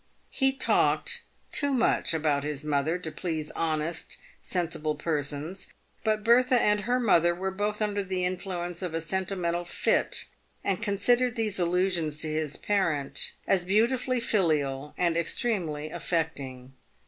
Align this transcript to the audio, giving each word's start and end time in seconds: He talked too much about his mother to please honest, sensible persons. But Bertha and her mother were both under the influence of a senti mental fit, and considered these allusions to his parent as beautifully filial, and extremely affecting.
He 0.31 0.51
talked 0.51 1.21
too 1.51 1.71
much 1.71 2.11
about 2.11 2.43
his 2.43 2.63
mother 2.65 2.97
to 2.97 3.11
please 3.11 3.51
honest, 3.51 4.17
sensible 4.39 4.95
persons. 4.95 5.71
But 6.03 6.23
Bertha 6.23 6.59
and 6.59 6.79
her 6.81 6.99
mother 6.99 7.35
were 7.35 7.51
both 7.51 7.83
under 7.83 8.01
the 8.01 8.25
influence 8.25 8.81
of 8.81 8.95
a 8.95 8.99
senti 9.01 9.35
mental 9.35 9.63
fit, 9.63 10.25
and 10.63 10.81
considered 10.81 11.35
these 11.35 11.59
allusions 11.59 12.19
to 12.21 12.29
his 12.33 12.57
parent 12.57 13.33
as 13.45 13.63
beautifully 13.63 14.19
filial, 14.19 14.95
and 14.97 15.15
extremely 15.15 15.91
affecting. 15.91 16.73